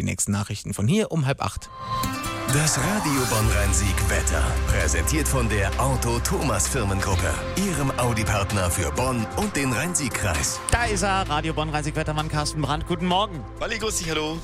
[0.00, 1.68] die nächsten Nachrichten von hier um halb acht.
[2.52, 4.42] Das Radio Bonn-Rhein-Sieg Wetter.
[4.66, 7.32] Präsentiert von der Auto Thomas Firmengruppe.
[7.56, 10.58] Ihrem Audi-Partner für Bonn und den Rhein-Sieg-Kreis.
[10.72, 12.86] Da ist er, Radio Bonn-Rhein-Sieg-Wettermann Carsten Brandt.
[12.88, 13.44] Guten Morgen.
[13.58, 14.38] Walli, grüß dich, hallo.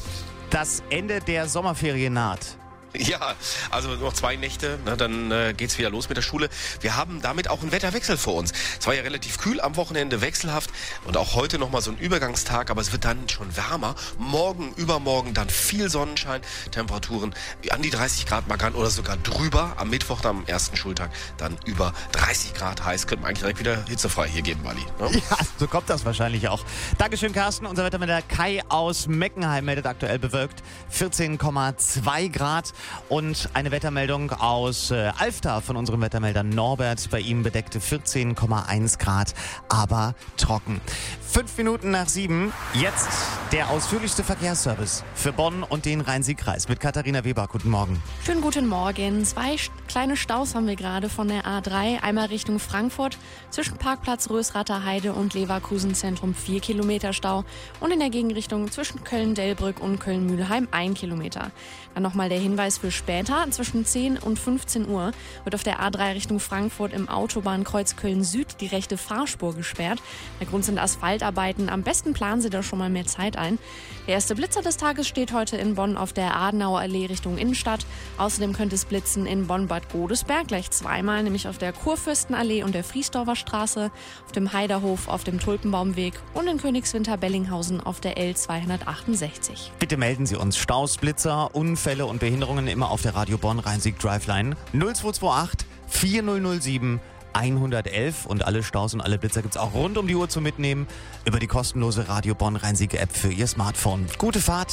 [0.51, 2.59] Das Ende der Sommerferien naht.
[3.07, 3.35] Ja,
[3.71, 6.49] also noch zwei Nächte, ne, dann äh, geht's wieder los mit der Schule.
[6.81, 8.53] Wir haben damit auch einen Wetterwechsel vor uns.
[8.81, 10.71] Es war ja relativ kühl am Wochenende, wechselhaft
[11.05, 13.95] und auch heute nochmal so ein Übergangstag, aber es wird dann schon wärmer.
[14.19, 16.41] Morgen, übermorgen dann viel Sonnenschein,
[16.71, 17.35] Temperaturen
[17.71, 19.75] an die 30 Grad markant oder sogar drüber.
[19.77, 23.07] Am Mittwoch, dann am ersten Schultag, dann über 30 Grad heiß.
[23.07, 24.85] Könnte man eigentlich direkt wieder hitzefrei hier geben, Wally.
[24.99, 25.23] Ne?
[25.31, 26.63] Ja, so kommt das wahrscheinlich auch.
[26.99, 27.67] Dankeschön, Carsten.
[27.67, 32.73] Unser Wettermelder Kai aus Meckenheim meldet aktuell bewölkt 14,2 Grad.
[33.09, 37.11] Und eine Wettermeldung aus äh, Alfter von unserem Wettermelder Norbert.
[37.11, 39.35] Bei ihm bedeckte 14,1 Grad,
[39.69, 40.81] aber trocken.
[41.21, 42.53] Fünf Minuten nach sieben.
[42.73, 43.09] Jetzt
[43.53, 47.47] der ausführlichste Verkehrsservice für Bonn und den Rhein-Sieg-Kreis mit Katharina Weber.
[47.47, 48.03] Guten Morgen.
[48.25, 49.25] Schönen guten Morgen.
[49.25, 52.03] Zwei kleine Staus haben wir gerade von der A3.
[52.03, 53.19] Einmal Richtung Frankfurt
[53.51, 57.45] zwischen Parkplatz Rösrater Heide und Leverkusen Zentrum 4 Kilometer Stau.
[57.81, 61.51] Und in der Gegenrichtung zwischen Köln-Delbrück und Köln-Mühlheim 1 Kilometer.
[61.95, 63.47] Dann nochmal der Hinweis für später.
[63.51, 65.13] Zwischen 10 und 15 Uhr
[65.45, 70.01] wird auf der A3 Richtung Frankfurt im Autobahnkreuz Köln-Süd die rechte Fahrspur gesperrt.
[70.41, 71.69] Der Grund sind Asphaltarbeiten.
[71.69, 73.59] Am besten planen Sie da schon mal mehr Zeit ein.
[74.07, 77.87] Der erste Blitzer des Tages steht heute in Bonn auf der Adenauer Allee Richtung Innenstadt.
[78.19, 82.85] Außerdem könnte es blitzen in Bonn-Bad Godesberg gleich zweimal, nämlich auf der Kurfürstenallee und der
[82.85, 83.91] Friesdorfer Straße,
[84.25, 89.71] auf dem Heiderhof, auf dem Tulpenbaumweg und in Königswinter-Bellinghausen auf der L268.
[89.79, 93.99] Bitte melden Sie uns Staus, Blitzer, Unfälle und Behinderungen immer auf der Radio Bonn Rhein-Sieg
[93.99, 97.01] Driveline 0228 4007
[97.33, 100.41] 111 und alle Staus und alle Blitzer gibt es auch rund um die Uhr zu
[100.41, 100.87] mitnehmen
[101.25, 104.07] über die kostenlose Radio Bonn Rhein-Sieg App für Ihr Smartphone.
[104.19, 104.73] Gute Fahrt!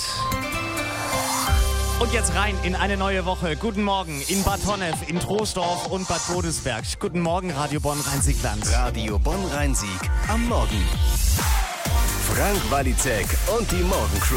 [2.00, 3.56] Und jetzt rein in eine neue Woche.
[3.56, 6.84] Guten Morgen in Bad Honnef, in Troisdorf und Bad Godesberg.
[7.00, 8.70] Guten Morgen, Radio Bonn Rhein-Sieg-Land.
[8.74, 9.90] Radio Bonn Rhein-Sieg
[10.28, 10.84] am Morgen.
[12.34, 14.36] Frank Walizek und die Morgencrew.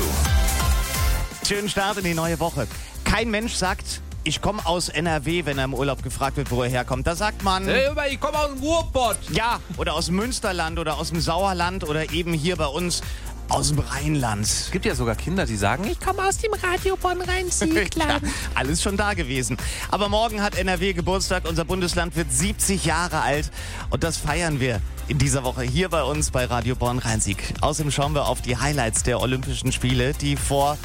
[1.47, 2.66] Schönen Start in die neue Woche.
[3.06, 6.68] Kein Mensch sagt, ich komme aus NRW, wenn er im Urlaub gefragt wird, wo er
[6.68, 7.06] herkommt.
[7.06, 7.64] Da sagt man.
[7.64, 9.16] Hey, ich komme aus dem Ruhrpott.
[9.30, 13.02] Ja, oder aus dem Münsterland oder aus dem Sauerland oder eben hier bei uns
[13.48, 14.44] aus dem Rheinland.
[14.44, 18.22] Es gibt ja sogar Kinder, die sagen, ich komme aus dem Radio Bonn Rhein-Siegland.
[18.22, 19.56] ja, alles schon da gewesen.
[19.92, 21.48] Aber morgen hat NRW Geburtstag.
[21.48, 23.52] Unser Bundesland wird 70 Jahre alt
[23.90, 27.54] und das feiern wir in dieser Woche hier bei uns bei Radio Bonn Rhein-Sieg.
[27.60, 30.76] Außerdem schauen wir auf die Highlights der Olympischen Spiele, die vor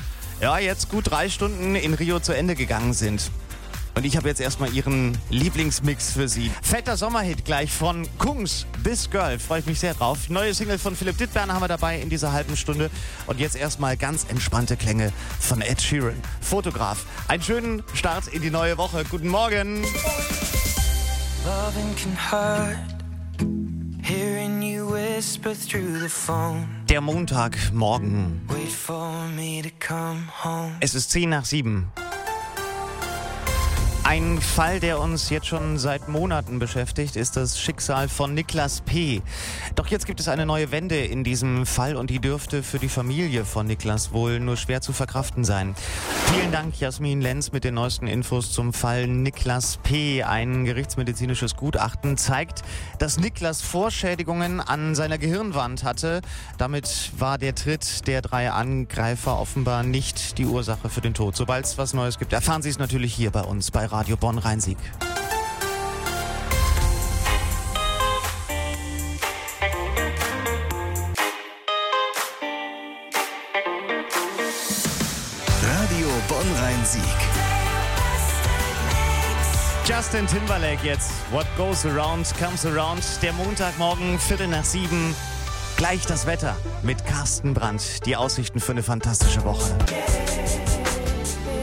[0.41, 3.31] ja, jetzt gut drei Stunden in Rio zu Ende gegangen sind.
[3.94, 6.50] Und ich habe jetzt erstmal Ihren Lieblingsmix für Sie.
[6.62, 9.38] Fetter Sommerhit gleich von Kungs This Girl.
[9.38, 10.30] Freue ich mich sehr drauf.
[10.30, 12.90] Neue Single von Philipp Dittberner haben wir dabei in dieser halben Stunde.
[13.28, 16.16] Und jetzt erstmal ganz entspannte Klänge von Ed Sheeran.
[16.40, 17.06] Fotograf.
[17.28, 19.03] Einen schönen Start in die neue Woche.
[19.09, 19.84] Guten Morgen.
[26.89, 28.41] Der Montagmorgen.
[30.79, 31.91] Es ist 10 nach 7.
[34.11, 39.22] Ein Fall, der uns jetzt schon seit Monaten beschäftigt, ist das Schicksal von Niklas P.
[39.75, 42.89] Doch jetzt gibt es eine neue Wende in diesem Fall und die dürfte für die
[42.89, 45.75] Familie von Niklas wohl nur schwer zu verkraften sein.
[46.25, 50.23] Vielen Dank, Jasmin Lenz, mit den neuesten Infos zum Fall Niklas P.
[50.23, 52.63] Ein gerichtsmedizinisches Gutachten zeigt,
[53.00, 56.19] dass Niklas Vorschädigungen an seiner Gehirnwand hatte.
[56.57, 61.38] Damit war der Tritt der drei Angreifer offenbar nicht die Ursache für den Tod.
[61.38, 64.39] Sobald es was Neues gibt, erfahren Sie es natürlich hier bei uns bei Radio Bonn
[64.39, 64.78] Rhein-Sieg.
[75.63, 77.03] Radio Bonn Rhein-Sieg.
[79.85, 81.12] Justin Timberlake jetzt.
[81.31, 83.03] What goes around comes around.
[83.22, 85.16] Der Montagmorgen, Viertel nach sieben.
[85.78, 88.03] Gleich das Wetter mit Carsten Brandt.
[88.07, 89.78] Die Aussichten für eine fantastische Woche.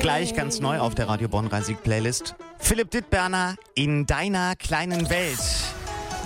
[0.01, 2.37] Gleich ganz neu auf der Radio Bonn Rhein-Sieg Playlist.
[2.59, 5.68] Philipp Dittberner in deiner kleinen Welt.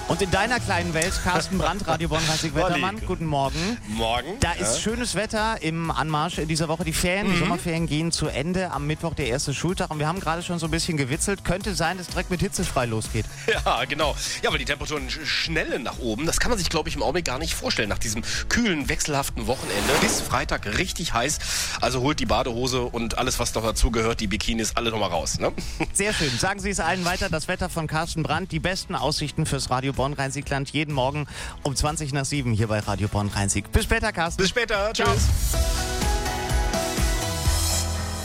[0.09, 3.01] Und in deiner kleinen Welt, Carsten Brandt, Radio Bonn Rhein-Sieg Wettermann.
[3.07, 3.79] Guten Morgen.
[3.89, 4.39] Morgen.
[4.41, 6.85] Da ist schönes Wetter im Anmarsch in dieser Woche.
[6.85, 8.73] Die Ferien, die Sommerferien gehen zu Ende.
[8.73, 9.91] Am Mittwoch der erste Schultag.
[9.91, 11.45] Und wir haben gerade schon so ein bisschen gewitzelt.
[11.45, 13.25] Könnte sein, dass direkt mit hitzefrei losgeht.
[13.65, 14.15] Ja, genau.
[14.43, 16.27] Ja, aber die Temperaturen sch- schnellen nach oben.
[16.27, 17.89] Das kann man sich, glaube ich, im Augenblick gar nicht vorstellen.
[17.89, 19.93] Nach diesem kühlen, wechselhaften Wochenende.
[20.01, 21.39] Bis Freitag richtig heiß.
[21.81, 25.39] Also holt die Badehose und alles, was noch dazugehört, die Bikinis, alle nochmal raus.
[25.39, 25.53] Ne?
[25.93, 26.31] Sehr schön.
[26.39, 27.29] Sagen Sie es allen weiter.
[27.31, 28.53] Das Wetter von Carsten Brandt.
[28.53, 30.71] Die besten Aussichten fürs Radio Bonn Rhein-Sieg-Land.
[30.71, 31.27] Jeden Morgen
[31.63, 33.71] um 20 nach 7 hier bei Radio Bonn Rhein-Sieg.
[33.73, 34.43] Bis später, Carsten.
[34.43, 34.93] Bis später.
[34.93, 35.29] Tschüss.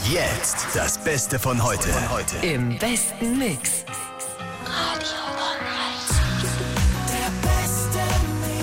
[0.09, 1.89] Jetzt das Beste von heute.
[1.89, 2.37] Von heute.
[2.37, 3.83] Im besten Mix.
[4.65, 6.47] Radio Bonn-Rhein-Sieg.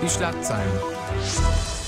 [0.00, 0.72] Die Schlagzeilen.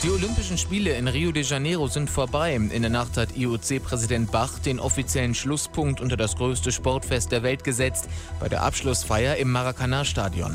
[0.03, 2.55] Die Olympischen Spiele in Rio de Janeiro sind vorbei.
[2.55, 7.65] In der Nacht hat IOC-Präsident Bach den offiziellen Schlusspunkt unter das größte Sportfest der Welt
[7.65, 8.11] gesetzt,
[8.41, 10.55] bei der Abschlussfeier im Maracanã-Stadion.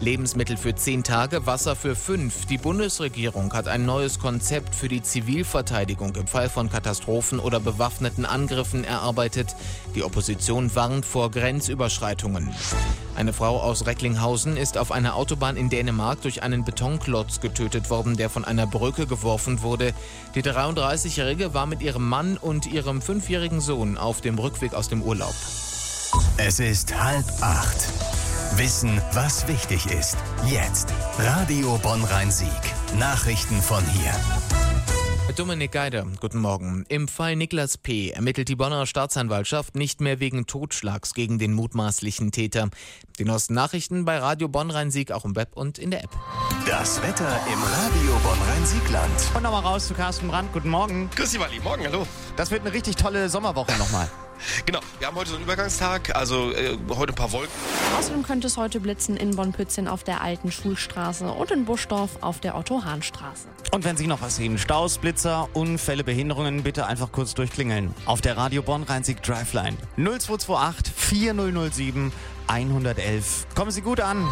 [0.00, 2.46] Lebensmittel für zehn Tage, Wasser für fünf.
[2.46, 8.26] Die Bundesregierung hat ein neues Konzept für die Zivilverteidigung im Fall von Katastrophen oder bewaffneten
[8.26, 9.54] Angriffen erarbeitet.
[9.94, 12.52] Die Opposition warnt vor Grenzüberschreitungen.
[13.16, 18.18] Eine Frau aus Recklinghausen ist auf einer Autobahn in Dänemark durch einen Betonklotz getötet worden,
[18.18, 19.94] der von einer Brücke geworfen wurde.
[20.34, 25.02] Die 33-Jährige war mit ihrem Mann und ihrem fünfjährigen Sohn auf dem Rückweg aus dem
[25.02, 25.34] Urlaub.
[26.36, 27.88] Es ist halb acht.
[28.56, 30.18] Wissen, was wichtig ist.
[30.46, 30.92] Jetzt.
[31.18, 32.48] Radio Bonn-Rhein-Sieg.
[32.98, 34.12] Nachrichten von hier.
[35.36, 36.86] Dominik Geider, guten Morgen.
[36.88, 38.08] Im Fall Niklas P.
[38.08, 42.70] ermittelt die Bonner Staatsanwaltschaft nicht mehr wegen Totschlags gegen den mutmaßlichen Täter.
[43.18, 46.10] Die neuesten Nachrichten bei Radio Bonn-Rhein-Sieg auch im Web und in der App.
[46.66, 49.30] Das Wetter im Radio Bonn-Rhein-Siegland.
[49.34, 50.54] Und nochmal raus zu Carsten Brandt.
[50.54, 51.10] Guten Morgen.
[51.14, 51.60] Grüß dich, Wally.
[51.60, 52.06] Morgen, hallo.
[52.36, 54.08] Das wird eine richtig tolle Sommerwoche nochmal.
[54.64, 57.52] Genau, wir haben heute so einen Übergangstag, also äh, heute ein paar Wolken.
[57.98, 62.40] Außerdem könnte es heute blitzen in Bonn-Pützchen auf der alten Schulstraße und in Buschdorf auf
[62.40, 63.48] der Otto-Hahn-Straße.
[63.72, 67.94] Und wenn Sie noch was sehen, Staus, Blitzer, Unfälle, Behinderungen, bitte einfach kurz durchklingeln.
[68.06, 72.12] Auf der Radio Bonn-Rhein-Sieg Driveline 0228 4007
[72.48, 73.46] 111.
[73.54, 74.26] Kommen Sie gut an.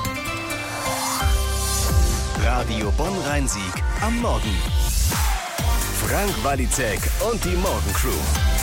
[2.45, 3.63] Radio Bonn-Rhein-Sieg
[4.03, 4.57] am Morgen.
[6.07, 7.01] Frank Walizek
[7.31, 8.54] und die Morgencrew.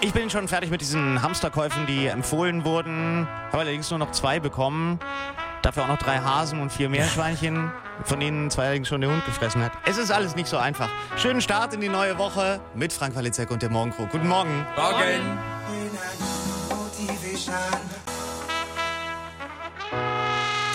[0.00, 3.26] Ich bin schon fertig mit diesen Hamsterkäufen, die empfohlen wurden.
[3.48, 5.00] Habe allerdings nur noch zwei bekommen.
[5.62, 7.72] Dafür auch noch drei Hasen und vier Meerschweinchen,
[8.04, 9.72] von denen zwei allerdings schon der Hund gefressen hat.
[9.86, 10.90] Es ist alles nicht so einfach.
[11.16, 14.06] Schönen Start in die neue Woche mit Frank Walizek und der Morgencrew.
[14.06, 14.66] Guten Morgen.
[14.76, 15.38] Morgen.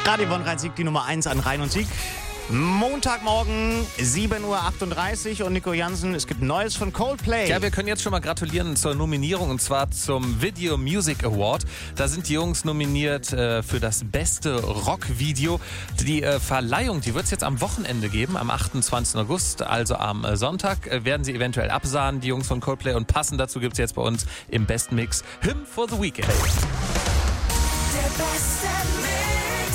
[0.03, 1.88] Radio Bonn Rhein-Sieg, die Nummer 1 an Rhein und Sieg.
[2.49, 7.49] Montagmorgen, 7.38 Uhr und Nico Jansen, es gibt Neues von Coldplay.
[7.49, 11.65] Ja, wir können jetzt schon mal gratulieren zur Nominierung und zwar zum Video Music Award.
[11.95, 15.59] Da sind die Jungs nominiert äh, für das beste Rockvideo.
[16.01, 19.15] Die äh, Verleihung, die wird es jetzt am Wochenende geben, am 28.
[19.15, 22.93] August, also am äh, Sonntag, äh, werden sie eventuell absahen, die Jungs von Coldplay.
[22.95, 26.27] Und passend dazu gibt es jetzt bei uns im besten Mix Hymn for the Weekend.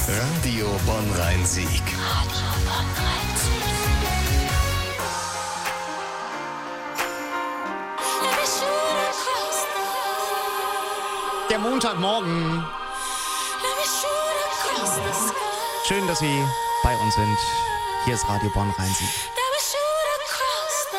[0.09, 1.83] Radio Bonn-Rhein-Sieg.
[11.51, 12.65] Der Montagmorgen.
[15.89, 16.45] Schön, dass Sie
[16.85, 17.39] bei uns sind.
[18.05, 19.09] Hier ist Radio Bonn Rhein-Sieg.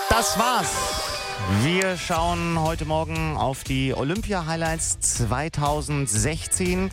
[0.09, 0.67] Das war's.
[1.63, 6.91] Wir schauen heute Morgen auf die Olympia-Highlights 2016.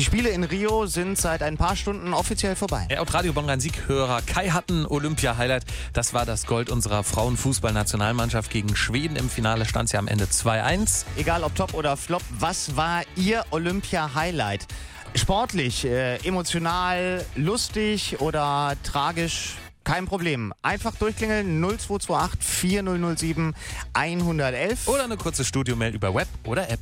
[0.00, 2.88] Die Spiele in Rio sind seit ein paar Stunden offiziell vorbei.
[2.90, 5.66] Ja, und Radio Bonn-Rhein-Sieg-Hörer Kai hatten Olympia-Highlight.
[5.92, 9.16] Das war das Gold unserer Frauenfußballnationalmannschaft gegen Schweden.
[9.16, 11.04] Im Finale stand sie am Ende 2-1.
[11.18, 14.68] Egal ob Top oder Flop, was war Ihr Olympia-Highlight?
[15.16, 19.56] Sportlich, äh, emotional, lustig oder tragisch?
[19.84, 20.54] Kein Problem.
[20.62, 23.54] Einfach durchklingeln 0228 4007
[23.92, 24.88] 111.
[24.88, 26.80] Oder eine kurze Studiomail über Web oder App.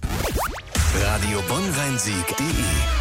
[1.03, 2.98] Radio Bonn-Rhein-Sieg.de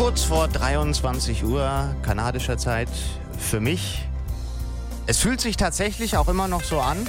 [0.00, 2.88] Kurz vor 23 Uhr kanadischer Zeit
[3.38, 4.08] für mich.
[5.06, 7.06] Es fühlt sich tatsächlich auch immer noch so an.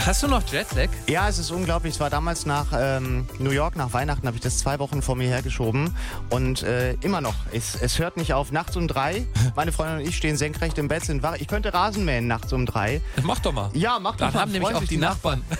[0.00, 0.88] Hast du noch Jetlag?
[1.08, 1.94] Ja, es ist unglaublich.
[1.94, 5.14] Es war damals nach ähm, New York, nach Weihnachten, habe ich das zwei Wochen vor
[5.14, 5.94] mir hergeschoben.
[6.30, 7.34] Und äh, immer noch.
[7.52, 8.50] Es, es hört nicht auf.
[8.50, 9.26] Nachts um drei.
[9.56, 11.36] Meine Freundin und ich stehen senkrecht im Bett, sind wach.
[11.38, 13.00] Ich könnte Rasen mähen nachts um drei.
[13.22, 13.70] Mach doch mal.
[13.74, 14.40] Ja, mach doch Dann mal.
[14.40, 15.42] haben nämlich auch sich die Nachbarn.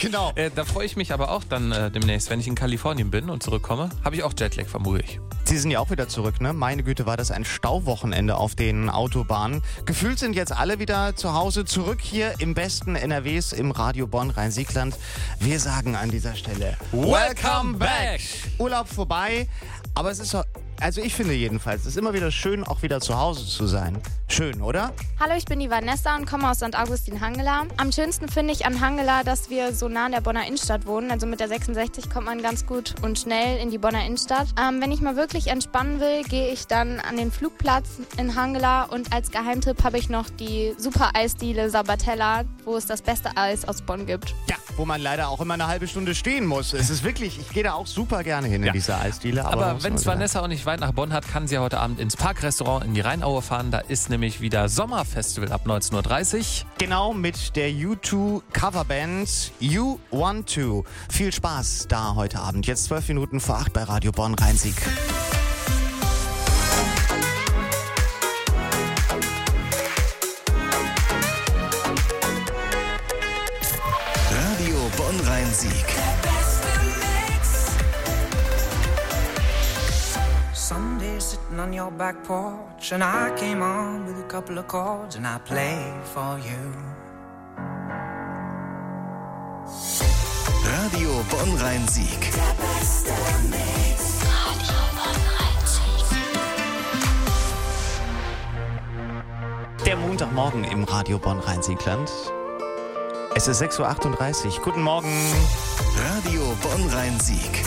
[0.00, 0.32] Genau.
[0.36, 3.30] Äh, da freue ich mich aber auch dann äh, demnächst, wenn ich in Kalifornien bin
[3.30, 5.20] und zurückkomme, habe ich auch Jetlag, vermute ich.
[5.44, 6.52] Sie sind ja auch wieder zurück, ne?
[6.52, 9.62] Meine Güte, war das ein Stauwochenende auf den Autobahnen.
[9.84, 14.30] Gefühlt sind jetzt alle wieder zu Hause, zurück hier im besten NRWs im Radio Bonn
[14.30, 14.96] Rhein-Siegland.
[15.40, 18.20] Wir sagen an dieser Stelle Welcome back!
[18.58, 19.48] Urlaub vorbei,
[19.94, 20.36] aber es ist
[20.82, 23.96] Also ich finde jedenfalls, es ist immer wieder schön, auch wieder zu Hause zu sein.
[24.26, 24.92] Schön, oder?
[25.20, 26.76] Hallo, ich bin die Vanessa und komme aus St.
[26.76, 27.66] Augustin-Hangela.
[27.76, 31.12] Am schönsten finde ich an Hangela, dass wir so nah an der Bonner Innenstadt wohnen.
[31.12, 34.48] Also mit der 66 kommt man ganz gut und schnell in die Bonner Innenstadt.
[34.60, 38.82] Ähm, wenn ich mal wirklich entspannen will, gehe ich dann an den Flugplatz in Hangela
[38.82, 43.68] und als Geheimtipp habe ich noch die super Eisdiele Sabatella, wo es das beste Eis
[43.68, 44.34] aus Bonn gibt.
[44.48, 46.72] Ja, wo man leider auch immer eine halbe Stunde stehen muss.
[46.72, 49.44] Es ist wirklich, ich gehe da auch super gerne hin in diese Eisdiele.
[49.44, 50.06] Aber, man wenn es.
[50.06, 52.94] Vanessa auch nicht weit nach Bonn hat, kann sie ja heute Abend ins Parkrestaurant in
[52.94, 53.70] die Rheinaue fahren.
[53.70, 56.70] Da ist nämlich wieder Sommerfestival ab 19.30 Uhr.
[56.78, 60.84] Genau mit der U2 Coverband You Want To.
[61.10, 62.66] Viel Spaß da heute Abend.
[62.66, 64.76] Jetzt zwölf Minuten vor acht bei Radio Bonn Rhein-Sieg.
[75.20, 75.86] Rhein-Sieg.
[80.54, 85.16] Sunday sitting on your back porch, and I came on with a couple of chords,
[85.16, 86.72] and I played for you.
[90.64, 92.32] Radio Bonn Rhein-Sieg.
[99.84, 102.10] Der Montagmorgen im Radio Bonn Rhein-Siegland.
[103.34, 104.62] Es ist 6.38 Uhr.
[104.62, 105.32] Guten Morgen.
[105.96, 107.64] Radio Bonn Rhein-Sieg.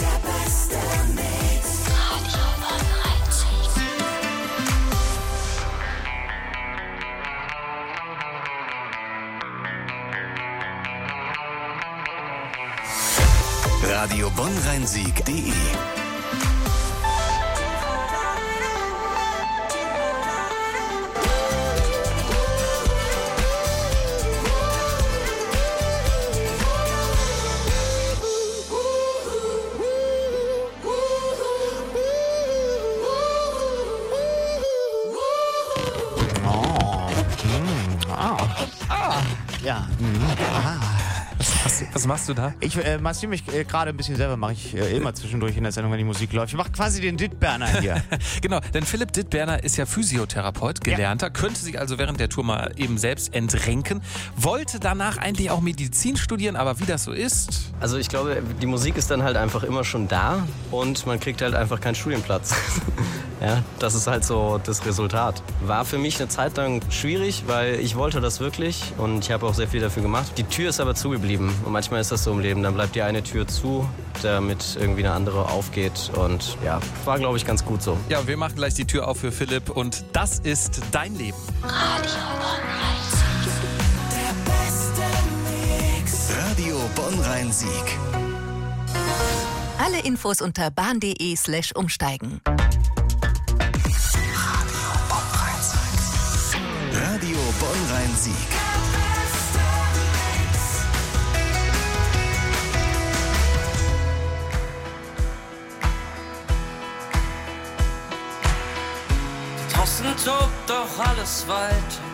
[13.84, 14.54] Radio Bonn
[41.64, 42.54] Was, was machst du da?
[42.60, 45.64] Ich äh, massiere mich äh, gerade ein bisschen selber, mache ich äh, immer zwischendurch in
[45.64, 46.54] der Sendung, wenn die Musik läuft.
[46.54, 48.02] Ich mache quasi den Dittberner hier.
[48.42, 52.72] Genau, denn Philipp Dittberner ist ja Physiotherapeut, gelernter, könnte sich also während der Tour mal
[52.76, 54.02] eben selbst entrenken,
[54.36, 58.66] wollte danach eigentlich auch Medizin studieren, aber wie das so ist, Also ich glaube, die
[58.66, 62.56] Musik ist dann halt einfach immer schon da und man kriegt halt einfach keinen Studienplatz.
[63.42, 65.42] ja, das ist halt so das Resultat.
[65.66, 69.46] War für mich eine Zeit lang schwierig, weil ich wollte das wirklich und ich habe
[69.46, 70.34] auch sehr viel dafür gemacht.
[70.38, 71.25] Die Tür ist aber zugeblieben
[71.66, 72.64] und manchmal ist das so im Leben.
[72.64, 73.88] Dann bleibt die eine Tür zu,
[74.22, 77.98] damit irgendwie eine andere aufgeht und ja, war glaube ich ganz gut so.
[78.10, 81.38] ja, wir machen gleich die Tür auf für Philipp und das ist dein Leben.
[86.48, 88.00] Radio Bonn Rhein-Sieg.
[89.84, 92.42] Alle Infos unter bahn.de slash umsteigen.
[96.94, 98.65] Radio Bonn
[110.26, 112.05] tobt doch alles weiter.